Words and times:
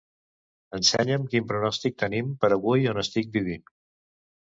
Ensenya'm 0.77 1.27
quin 1.35 1.45
pronòstic 1.53 2.01
tenim 2.07 2.35
per 2.47 2.53
avui 2.59 2.91
on 2.95 3.07
estic 3.07 3.33
vivint. 3.41 3.73